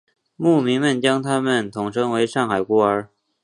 [0.35, 3.09] 牧民们将他们统称为上海孤儿。